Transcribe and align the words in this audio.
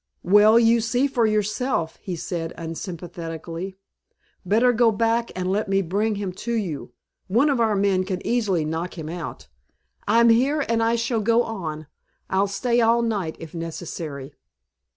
"Well, 0.23 0.57
you 0.57 0.81
see 0.81 1.05
for 1.05 1.27
yourself," 1.27 1.99
he 2.01 2.15
said 2.15 2.53
unsympathetically. 2.57 3.77
"Better 4.43 4.73
go 4.73 4.91
back 4.91 5.31
and 5.35 5.51
let 5.51 5.69
me 5.69 5.83
bring 5.83 6.15
him 6.15 6.31
to 6.41 6.53
you. 6.53 6.91
One 7.27 7.51
of 7.51 7.59
our 7.61 7.75
men 7.75 8.03
can 8.05 8.25
easily 8.25 8.65
knock 8.65 8.97
him 8.97 9.09
out" 9.09 9.47
"I'm 10.07 10.29
here 10.29 10.65
and 10.67 10.81
I 10.81 10.95
shall 10.95 11.21
go 11.21 11.43
on. 11.43 11.85
I'll 12.31 12.47
stay 12.47 12.81
all 12.81 13.03
night 13.03 13.35
if 13.39 13.53
necessary." 13.53 14.33